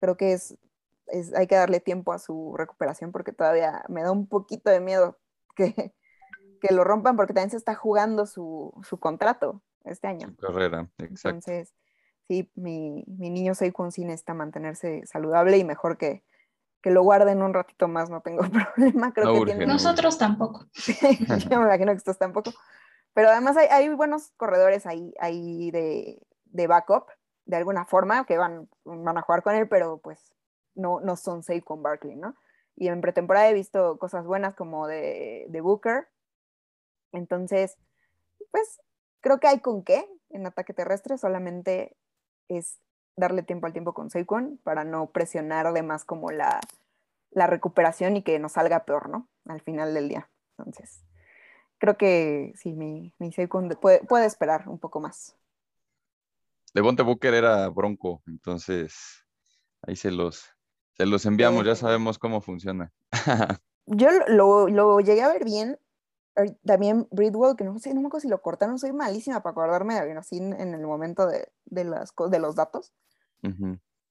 [0.00, 0.56] Creo que es,
[1.06, 4.80] es, hay que darle tiempo a su recuperación porque todavía me da un poquito de
[4.80, 5.18] miedo
[5.56, 5.74] que,
[6.60, 10.28] que lo rompan porque también se está jugando su, su contrato este año.
[10.28, 11.28] Su carrera, exacto.
[11.28, 11.74] Entonces,
[12.28, 16.24] sí, mi, mi niño Saquon sí necesita mantenerse saludable y mejor que,
[16.82, 18.42] que lo guarden un ratito más, no tengo
[18.74, 19.12] problema.
[19.12, 20.66] Creo que Nosotros tampoco.
[21.48, 22.52] Yo me imagino que estos tampoco.
[23.12, 27.06] Pero además hay, buenos corredores ahí, ahí de, de, backup,
[27.44, 30.34] de alguna forma, que van, van a jugar con él, pero pues
[30.74, 32.36] no, no son safe con Barkley, ¿no?
[32.76, 36.08] Y en pretemporada he visto cosas buenas como de, de Booker.
[37.12, 37.76] Entonces,
[38.52, 38.80] pues
[39.20, 41.96] creo que hay con qué en ataque terrestre, solamente
[42.48, 42.80] es
[43.16, 46.60] darle tiempo al tiempo con Saquon para no presionar de más como la,
[47.32, 49.28] recuperación y que nos salga peor, ¿no?
[49.46, 50.28] Al final del día.
[50.58, 51.04] Entonces,
[51.78, 55.36] creo que sí, mi, mi Saquon puede, puede esperar un poco más.
[56.72, 59.24] Devonte Booker era bronco, entonces
[59.82, 60.54] ahí se los,
[60.92, 62.92] se los enviamos, ya sabemos cómo funciona.
[63.86, 65.78] Yo lo, lo, llegué a ver bien,
[66.64, 69.98] también Bridwell, que no sé, no me acuerdo si lo cortaron, soy malísima para acordarme
[69.98, 72.92] así en, el momento de, de, las, de los datos.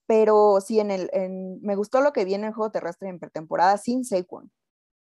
[0.06, 3.20] Pero sí, en el, en, me gustó lo que viene en el juego terrestre en
[3.20, 4.52] pretemporada sin Saquon.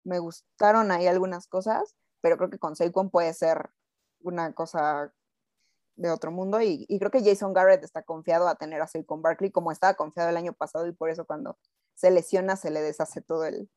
[0.03, 3.71] Me gustaron ahí algunas cosas, pero creo que con Saquon puede ser
[4.21, 5.13] una cosa
[5.95, 9.51] de otro mundo y, creo que Jason Garrett está confiado a tener a con Barkley
[9.51, 11.57] como estaba confiado el año pasado y por eso cuando
[11.93, 13.69] se lesiona se le deshace todo el,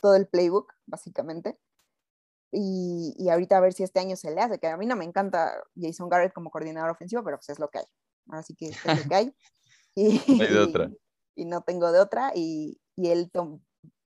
[0.00, 1.58] todo el playbook, básicamente.
[2.56, 4.94] Y, y, ahorita a ver si este año se le hace, que a mí no
[4.94, 7.84] me encanta Jason Garrett como coordinador ofensivo, pero pues es lo que hay.
[8.28, 9.36] Así que es lo que hay.
[9.96, 10.90] Y, de otra.
[11.36, 12.32] Y, no tengo de otra.
[12.34, 13.30] Y, y él,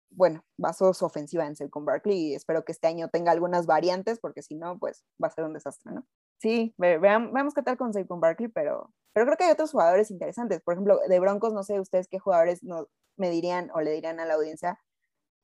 [0.10, 4.20] bueno, basó su ofensiva en con Barkley y espero que este año tenga algunas variantes,
[4.20, 6.06] porque si no, pues va a ser un desastre, ¿no?
[6.40, 10.62] Sí, veamos qué tal con Saquon Barkley, pero, pero creo que hay otros jugadores interesantes.
[10.62, 14.20] Por ejemplo, de Broncos, no sé ustedes qué jugadores no, me dirían o le dirían
[14.20, 14.80] a la audiencia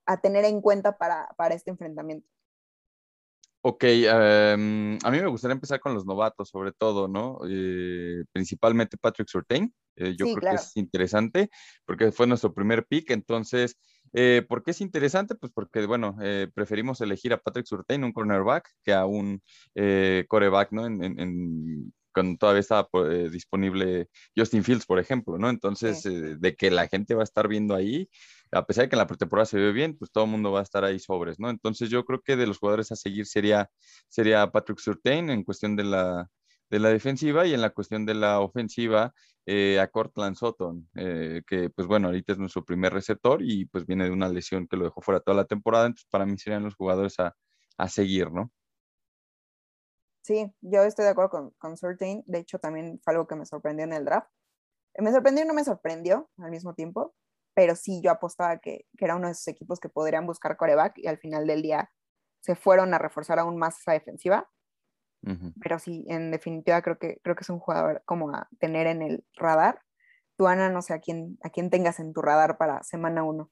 [0.06, 2.28] a tener en cuenta para, para este enfrentamiento.
[3.66, 7.40] Ok, em, a mí me gustaría empezar con los novatos, sobre todo, ¿no?
[7.50, 9.74] Eh, principalmente Patrick Surtain.
[9.96, 11.50] Eh, yo creo que es interesante
[11.86, 13.12] porque fue nuestro primer pick.
[13.12, 13.78] Entonces,
[14.12, 15.36] eh, ¿por qué es interesante?
[15.36, 16.18] Pues porque, bueno,
[16.54, 19.42] preferimos elegir a Patrick Surtain, un cornerback, que a un
[20.28, 20.86] coreback, ¿no?
[20.86, 22.90] En, cuando todavía estaba
[23.32, 25.50] disponible Justin Fields, por ejemplo, ¿no?
[25.50, 28.10] Entonces, de que la gente va a estar viendo ahí,
[28.54, 30.60] a pesar de que en la pretemporada se ve bien, pues todo el mundo va
[30.60, 31.50] a estar ahí sobres, ¿no?
[31.50, 33.70] Entonces yo creo que de los jugadores a seguir sería,
[34.08, 36.30] sería Patrick Surtain en cuestión de la,
[36.70, 39.14] de la defensiva y en la cuestión de la ofensiva
[39.46, 43.86] eh, a Cortland Sutton, eh, que pues bueno, ahorita es nuestro primer receptor y pues
[43.86, 46.64] viene de una lesión que lo dejó fuera toda la temporada, entonces para mí serían
[46.64, 47.36] los jugadores a,
[47.78, 48.52] a seguir, ¿no?
[50.22, 53.46] Sí, yo estoy de acuerdo con, con Surtain, de hecho también fue algo que me
[53.46, 54.30] sorprendió en el draft.
[54.98, 57.16] Me sorprendió y no me sorprendió al mismo tiempo,
[57.54, 60.98] pero sí yo apostaba que, que, era uno de esos equipos que podrían buscar coreback
[60.98, 61.92] y al final del día
[62.40, 64.50] se fueron a reforzar aún más esa defensiva.
[65.62, 69.02] Pero sí, en definitiva creo que, creo que es un jugador como a tener en
[69.02, 69.80] el radar.
[70.36, 73.50] Tú, Ana, no sé a quién, a quién tengas en tu radar para semana uno.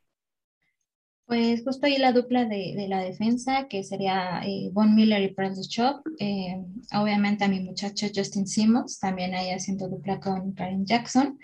[1.28, 5.34] Pues justo ahí la dupla de, de la defensa, que sería eh, Von Miller y
[5.34, 6.06] Francis Chop.
[6.20, 6.62] Eh,
[6.94, 11.40] obviamente a mi muchacho Justin Simmons, también ahí haciendo dupla con Karen Jackson.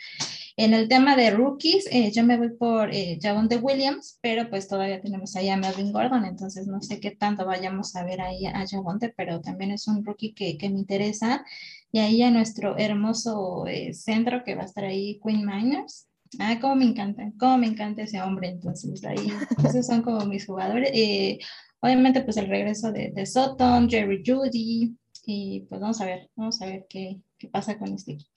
[0.60, 4.68] En el tema de rookies, eh, yo me voy por eh, de Williams, pero pues
[4.68, 8.48] todavía tenemos ahí a Melvin Gordon, entonces no sé qué tanto vayamos a ver ahí
[8.48, 11.46] a Javonte, pero también es un rookie que, que me interesa.
[11.92, 16.08] Y ahí a nuestro hermoso eh, centro que va a estar ahí, Queen Miners.
[16.40, 19.32] Ah, cómo me encanta, cómo me encanta ese hombre, entonces ahí,
[19.64, 20.90] esos son como mis jugadores.
[20.92, 21.38] Eh,
[21.82, 26.60] obviamente pues el regreso de, de Sutton, Jerry Judy, y pues vamos a ver, vamos
[26.64, 28.37] a ver qué, qué pasa con este equipo.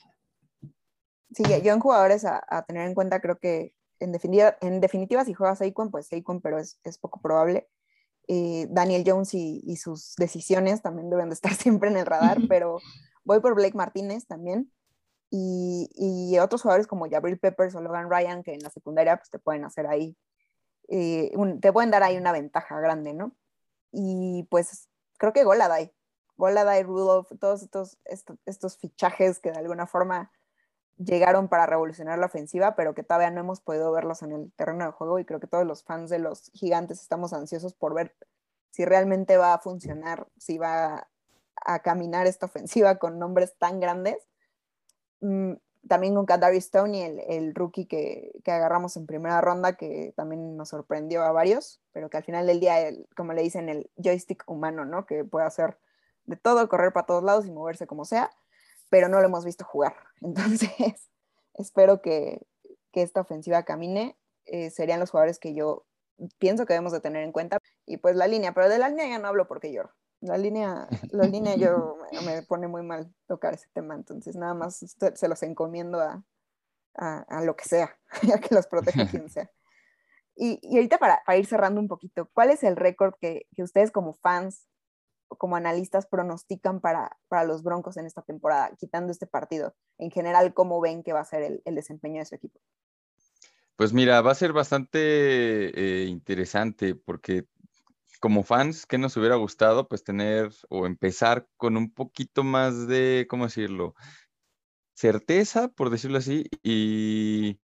[1.34, 5.34] Sí, yo en jugadores a, tener en cuenta creo que en definitiva, en definitiva si
[5.34, 7.68] juegas Saquon, pues Saquon, pero es, es poco probable.
[8.28, 12.78] Eh, Daniel Jones y, sus decisiones también deben de estar siempre en el radar, pero
[13.24, 14.72] voy por Blake Martínez también.
[15.30, 19.30] Y, y, otros jugadores como Jabril Peppers o Logan Ryan, que en la secundaria pues
[19.30, 20.16] te pueden hacer ahí,
[20.88, 23.36] eh, te pueden dar ahí una ventaja grande, ¿no?
[23.92, 24.88] Y pues
[25.18, 25.92] creo que Goladay,
[26.36, 30.32] Goladay, Rudolph, todos estos, estos, estos fichajes que de alguna forma
[31.04, 34.84] llegaron para revolucionar la ofensiva, pero que todavía no hemos podido verlos en el terreno
[34.84, 38.14] de juego y creo que todos los fans de los gigantes estamos ansiosos por ver
[38.70, 41.08] si realmente va a funcionar, si va
[41.56, 44.16] a caminar esta ofensiva con nombres tan grandes.
[45.20, 45.54] Mm,
[45.88, 50.54] también con Kadari Stoney, el, el rookie que, que, agarramos en primera ronda, que también
[50.56, 52.76] nos sorprendió a varios, pero que al final del día,
[53.16, 55.06] como le dicen, el joystick humano, ¿no?
[55.06, 55.78] Que puede hacer
[56.26, 58.30] de todo, correr para todos lados y moverse como sea
[58.90, 59.94] pero no lo hemos visto jugar.
[60.20, 61.10] Entonces,
[61.54, 62.46] espero que,
[62.92, 64.16] que, esta ofensiva camine.
[64.46, 65.86] Eh, serían los jugadores que yo
[66.38, 67.58] pienso que debemos de tener en cuenta.
[67.86, 69.92] Y pues la línea, pero de la línea ya no hablo porque lloro.
[70.20, 74.84] La línea, la línea yo me pone muy mal tocar ese tema, entonces nada más
[75.14, 76.22] se los encomiendo a,
[76.94, 77.96] a, a lo que sea,
[78.34, 79.50] a que los proteja quien sea.
[80.36, 83.62] Y, y ahorita para, para, ir cerrando un poquito, ¿cuál es el récord que, que
[83.62, 84.66] ustedes como fans
[85.38, 89.74] como analistas pronostican para, para, los Broncos en esta temporada, quitando este partido?
[89.98, 92.60] En general, ¿cómo ven que va a ser el, desempeño de su equipo?
[93.76, 97.46] Pues mira, va a ser bastante eh, interesante porque
[98.20, 99.88] como fans, ¿qué nos hubiera gustado?
[99.88, 103.94] Pues tener o empezar con un poquito más de, ¿cómo decirlo?
[104.94, 107.58] Certeza, por decirlo así, y,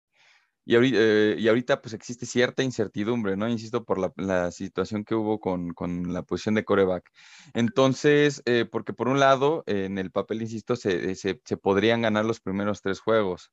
[0.68, 3.48] y ahorita, eh, y ahorita, pues existe cierta incertidumbre, ¿no?
[3.48, 7.08] Insisto, por la, situación que hubo con, la posición de coreback.
[7.54, 12.40] Entonces, eh, porque por un lado, en el papel, insisto, se, se, podrían ganar los
[12.40, 13.52] primeros tres juegos,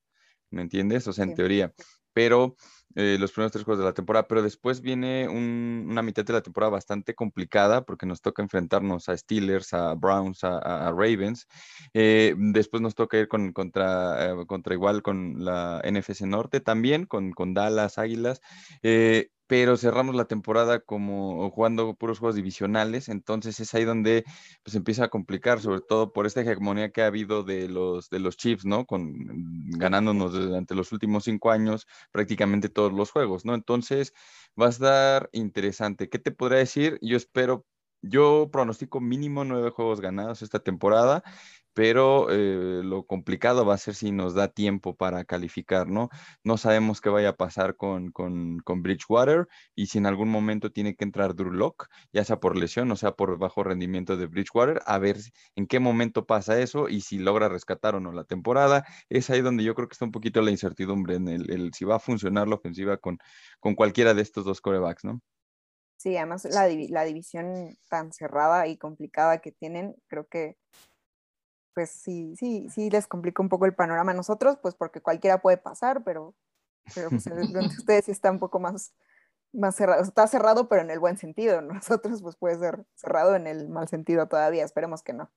[0.49, 1.07] ¿me entiendes?
[1.07, 1.71] O sea, en teoría
[2.13, 2.55] pero
[2.95, 6.41] eh, los primeros tres juegos de la temporada, pero después viene una mitad de la
[6.41, 11.47] temporada bastante complicada porque nos toca enfrentarnos a Steelers, a Browns, a, Ravens.
[11.93, 17.05] Eh, después nos toca ir con, contra, eh, contra igual con la NFC Norte también,
[17.05, 18.41] con, con Dallas, Águilas
[19.53, 24.23] pero cerramos la temporada como jugando puros juegos divisionales, entonces es ahí donde
[24.63, 28.19] pues empieza a complicar, sobre todo por esta hegemonía que ha habido de los, de
[28.19, 28.87] los Chiefs, ¿no?
[28.87, 29.13] Con,
[29.77, 33.53] ganándonos durante los últimos cinco años prácticamente todos los juegos, ¿no?
[33.53, 34.15] Entonces
[34.59, 36.09] va a estar interesante.
[36.09, 36.97] ¿Qué te podría decir?
[37.03, 37.63] Yo espero
[38.01, 41.23] yo pronostico mínimo nueve juegos ganados esta temporada
[41.73, 46.09] pero eh, lo complicado va a ser si nos da tiempo para calificar, ¿no?
[46.43, 50.71] No sabemos qué vaya a pasar con, con, con Bridgewater y si en algún momento
[50.71, 54.27] tiene que entrar Drew Lock, ya sea por lesión o sea por bajo rendimiento de
[54.27, 55.17] Bridgewater, a ver
[55.55, 58.85] en qué momento pasa eso y si logra rescatar o no la temporada.
[59.09, 61.95] Es ahí donde yo creo que está un poquito la incertidumbre en el, si va
[61.95, 63.17] a funcionar la ofensiva con,
[63.59, 65.21] con cualquiera de estos dos corebacks, ¿no?
[65.97, 70.57] Sí, además la, la división tan cerrada y complicada que tienen, creo que
[71.73, 75.41] pues sí, sí, sí les complica un poco el panorama a nosotros, pues porque cualquiera
[75.41, 76.35] puede pasar, pero,
[76.93, 77.27] pero pues
[77.77, 78.93] ustedes sí está un poco más,
[79.53, 80.03] más cerrado.
[80.03, 81.61] Está cerrado, pero en el buen sentido.
[81.61, 85.31] Nosotros pues puede ser cerrado en el mal sentido todavía, esperemos que no.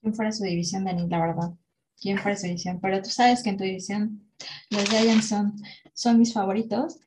[0.00, 1.08] ¿Quién fuera su división, Dani?
[1.08, 1.52] La verdad.
[2.00, 2.80] ¿Quién fuera su división?
[2.80, 4.30] Pero tú sabes que en tu división
[4.70, 5.54] los Giants son,
[5.92, 6.98] son mis favoritos.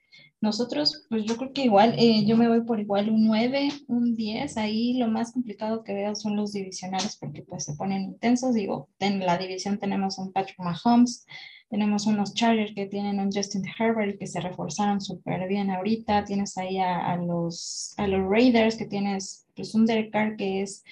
[0.43, 4.13] Nosotros, pues yo creo que igual, eh, yo me voy por igual un 9, un
[4.13, 4.58] 10.
[4.58, 8.53] Ahí lo más complicado que veo son los divisionales porque pues se ponen intensos.
[8.53, 11.25] Digo, en la división tenemos un Patrick Mahomes,
[11.69, 16.25] tenemos unos Chargers que tienen un Justin Herbert que se reforzaron súper bien ahorita.
[16.25, 20.84] Tienes ahí a, los, a los Raiders que tienes pues un Derek Carr que es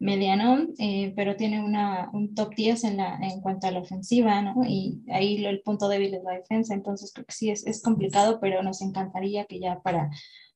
[0.00, 4.40] mediano, eh, pero tiene una, un top 10 en, la, en cuanto a la ofensiva,
[4.40, 4.62] ¿no?
[4.66, 8.40] Y ahí el punto débil es la defensa, entonces creo que sí es, es complicado,
[8.40, 10.10] pero nos encantaría que ya para,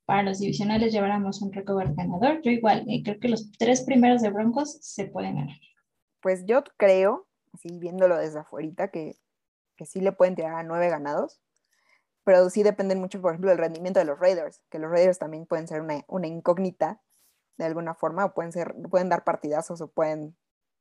[0.06, 2.40] para los divisionales lleváramos un récord ganador.
[2.42, 5.56] Yo igual, eh, creo que los tres primeros de Broncos se pueden ganar.
[6.20, 9.14] Pues yo creo, así viéndolo desde afuera, que,
[9.76, 11.42] que sí le pueden tirar a nueve ganados,
[12.24, 15.44] pero sí dependen mucho, por ejemplo, del rendimiento de los Raiders, que los Raiders también
[15.44, 17.02] pueden ser una, una incógnita
[17.56, 20.36] de alguna forma, o pueden, ser, pueden dar partidazos o pueden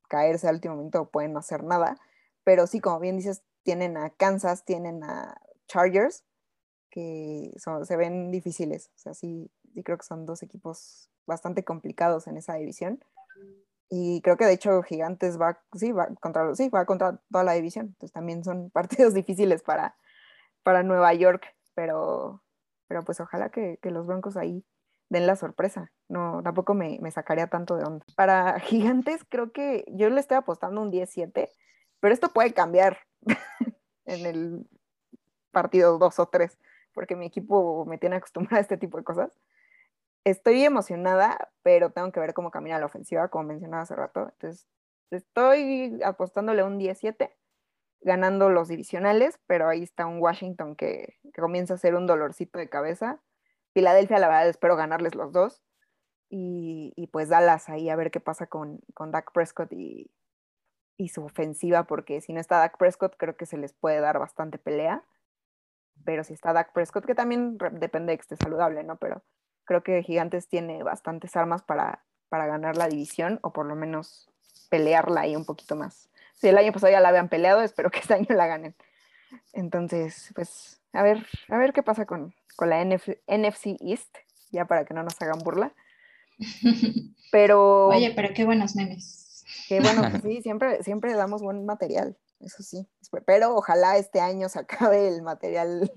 [0.09, 1.97] caerse al último momento o pueden no hacer nada.
[2.43, 6.23] Pero sí, como bien dices, tienen a Kansas, tienen a Chargers,
[6.89, 8.91] que son, se ven difíciles.
[8.95, 13.03] O sea, sí, sí creo que son dos equipos bastante complicados en esa división.
[13.89, 17.53] Y creo que de hecho Gigantes va, sí, va contra, sí, va contra toda la
[17.53, 17.87] división.
[17.87, 19.95] Entonces también son partidos difíciles para,
[20.63, 21.45] para Nueva York.
[21.75, 22.43] Pero,
[22.87, 24.63] pero pues ojalá que, que los Broncos ahí
[25.13, 25.91] den la sorpresa.
[26.09, 28.05] No, tampoco me, sacaría tanto de onda.
[28.15, 31.49] Para gigantes, creo que yo le estoy apostando un 10-7,
[31.99, 32.97] pero esto puede cambiar
[34.05, 34.67] en el
[35.51, 36.57] partido 2 o 3,
[36.93, 39.39] porque mi equipo me tiene acostumbrada a este tipo de cosas.
[40.25, 44.29] Estoy emocionada, pero tengo que ver cómo camina la ofensiva, como mencionaba hace rato.
[44.31, 44.67] Entonces,
[45.11, 47.35] estoy apostándole un 17,
[48.01, 52.57] ganando los divisionales, pero ahí está un Washington que, que comienza a ser un dolorcito
[52.57, 53.21] de cabeza
[53.73, 55.61] Filadelfia, la verdad, espero ganarles los dos.
[56.29, 60.09] Y, pues Dallas ahí a ver qué pasa con, con Dak Prescott y,
[60.97, 64.17] y, su ofensiva, porque si no está Dak Prescott, creo que se les puede dar
[64.17, 65.03] bastante pelea.
[66.05, 68.97] Pero si está Dak Prescott, que también depende de que esté saludable, ¿no?
[68.97, 69.21] Pero
[69.63, 74.27] creo que Gigantes tiene bastantes armas para, para ganar la división, o por lo menos
[74.69, 76.09] pelearla ahí un poquito más.
[76.33, 78.75] Si el año pasado ya la habían peleado, espero que este año la ganen.
[79.53, 84.15] Entonces, pues, a ver, a ver qué pasa con, con la NFC East,
[84.51, 85.73] ya para que no nos hagan burla.
[87.31, 87.87] Pero.
[87.87, 89.43] Oye, pero qué buenos memes.
[89.67, 92.87] Qué bueno, pues sí, siempre, siempre damos buen material, eso sí.
[93.25, 95.91] Pero ojalá este año se acabe el material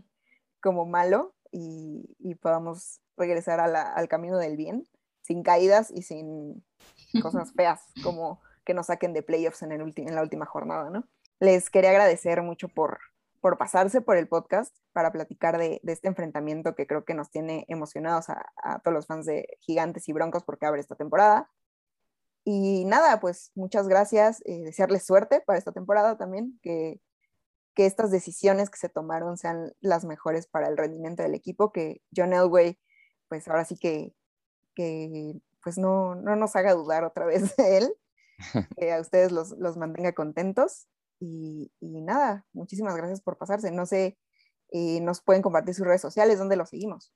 [0.61, 4.87] como malo y, y podamos regresar al camino del bien,
[5.23, 6.65] sin caídas y sin
[7.23, 11.05] cosas feas, como que nos saquen de playoffs en, el en la última jornada, ¿no?
[11.39, 12.99] Les quería agradecer mucho por,
[13.47, 17.65] por pasarse por el podcast para platicar de, este enfrentamiento que creo que nos tiene
[17.69, 21.49] emocionados a, todos los fans de Gigantes y Broncos porque abre esta temporada.
[22.43, 27.01] Y nada, pues muchas gracias, eh, desearles suerte para esta temporada también, que,
[27.77, 32.03] que estas decisiones que se tomaron sean las mejores para el rendimiento del equipo, que
[32.17, 32.81] John Elway,
[33.29, 34.13] pues ahora sí que,
[34.75, 37.95] que pues no, no nos haga dudar otra vez de él,
[38.77, 40.89] que a ustedes los, los mantenga contentos
[41.21, 43.71] y, nada, muchísimas gracias por pasarse.
[43.71, 44.19] No sé,
[44.71, 47.13] eh, nos pueden compartir sus redes sociales, ¿dónde los seguimos?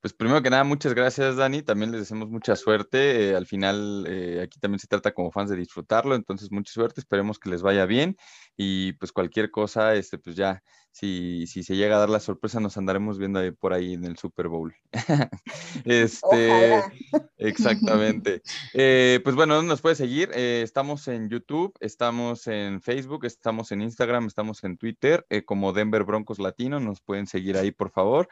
[0.00, 1.60] Pues primero que nada, muchas gracias, Dani.
[1.60, 3.28] También les deseamos mucha suerte.
[3.28, 7.02] Eh, al final, eh, aquí también se trata como fans de disfrutarlo, entonces mucha suerte.
[7.02, 8.16] Esperemos que les vaya bien
[8.56, 12.60] y pues cualquier cosa, este, pues ya si, si se llega a dar la sorpresa,
[12.60, 14.74] nos andaremos viendo ahí por ahí en el Super Bowl.
[15.84, 16.82] este,
[17.38, 18.42] exactamente.
[18.72, 20.30] Eh, pues bueno, nos puede seguir?
[20.32, 26.38] Estamos en YouTube, estamos en Facebook, estamos en Instagram, estamos en Twitter, como Denver Broncos
[26.38, 28.28] Latino, nos pueden seguir ahí, por favor.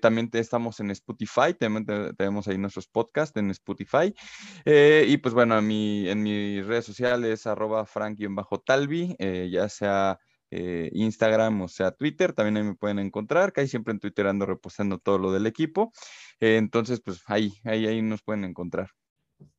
[0.00, 4.14] también estamos en Spotify, también tenemos ahí nuestros podcasts en Spotify.
[4.64, 9.16] y pues bueno, a mí, en mis redes sociales, arroba frank-talvi,
[9.50, 10.18] ya sea
[10.56, 14.28] eh, Instagram, o sea, Twitter, también ahí me pueden encontrar, que ahí siempre en Twitter
[14.28, 15.92] ando repostando todo lo del equipo.
[16.38, 18.90] Eh, entonces, pues ahí, ahí, ahí nos pueden encontrar.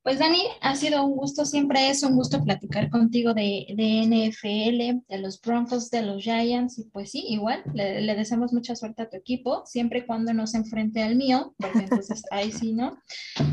[0.05, 5.03] Pues Dani, ha sido un gusto, siempre es un gusto platicar contigo de, de NFL,
[5.07, 9.09] de los Broncos, de los Giants, y pues sí, igual, le, deseamos mucha suerte a
[9.09, 12.99] tu equipo, siempre y cuando no se enfrente al mío, porque entonces ahí sí, ¿no?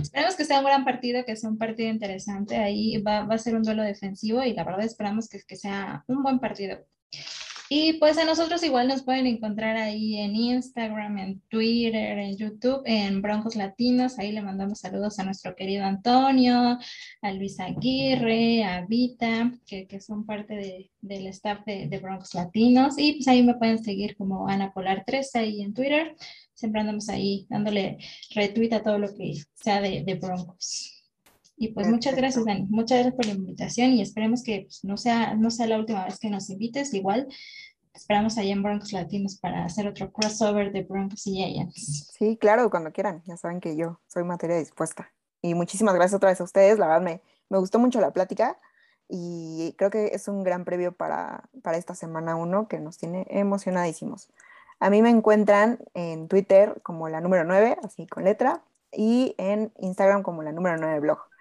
[0.03, 3.39] Esperamos que sea un gran partido, que sea un partido interesante, ahí va, va a
[3.39, 6.85] ser un duelo defensivo y la verdad esperamos que, que sea un buen partido.
[7.75, 12.83] Y pues a nosotros igual nos pueden encontrar ahí en Instagram, en Twitter, en YouTube,
[12.85, 14.19] en Broncos Latinos.
[14.19, 16.79] Ahí le mandamos saludos a nuestro querido Antonio,
[17.23, 22.99] a Luis Aguirre, a Vita, que, que son parte del staff de, Broncos Latinos.
[22.99, 26.15] Y pues ahí me pueden seguir como Ana Polar 13 ahí en Twitter.
[26.53, 27.97] Siempre andamos ahí dándole
[28.35, 31.02] retweet a todo lo que sea de, de Broncos.
[31.63, 32.67] Y pues muchas gracias, Dani.
[32.71, 36.05] Muchas gracias por la invitación y esperemos que pues, no, sea, no sea la última
[36.05, 36.93] vez que nos invites.
[36.93, 37.29] Igual
[37.95, 42.11] esperamos allá en Broncos Latinos para hacer otro crossover de Broncos y Giants.
[42.19, 43.23] Sí, claro, cuando quieran.
[43.27, 45.13] Ya saben que yo soy materia dispuesta.
[45.41, 46.81] Y muchísimas gracias otra vez a ustedes.
[46.81, 48.59] La verdad me, me gustó mucho la plática
[49.09, 53.25] y creo que es un gran previo para, para esta semana uno que nos tiene
[53.31, 54.31] emocionadísimos.
[54.81, 59.73] A mí me encuentran en Twitter como la número 9, así con letra, y en
[59.79, 61.32] Instagram como la número 9 blog.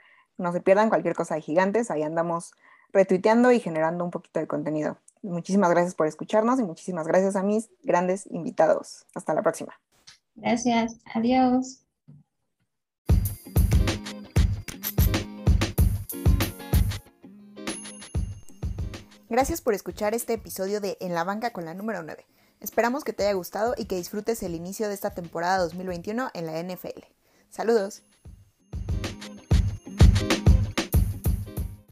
[0.42, 2.54] No se pierdan cualquier cosa de gigantes, ahí andamos
[2.92, 4.98] retuiteando y generando un poquito de contenido.
[5.22, 9.06] Muchísimas gracias por escucharnos y muchísimas gracias a mis grandes invitados.
[9.14, 9.80] Hasta la próxima.
[10.34, 11.86] Gracias, adiós.
[19.30, 22.26] Gracias por escuchar este episodio de En la banca con la número 9.
[22.62, 26.46] Esperamos que te haya gustado y que disfrutes el inicio de esta temporada 2021 en
[26.48, 27.04] la NFL.
[27.52, 28.02] Saludos.